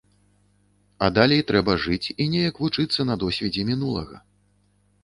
[1.07, 4.17] А далей трэба жыць і неяк вучыцца на досведзе мінулага.